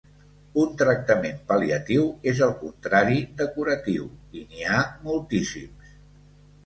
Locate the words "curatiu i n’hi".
3.59-4.65